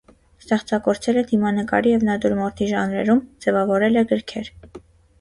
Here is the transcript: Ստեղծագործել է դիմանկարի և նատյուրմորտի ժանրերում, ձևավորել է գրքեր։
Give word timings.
Ստեղծագործել 0.43 1.19
է 1.23 1.25
դիմանկարի 1.33 1.93
և 1.95 2.07
նատյուրմորտի 2.09 2.73
ժանրերում, 2.75 3.25
ձևավորել 3.47 4.05
է 4.05 4.09
գրքեր։ 4.15 4.55